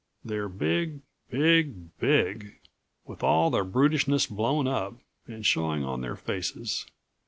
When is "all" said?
3.21-3.51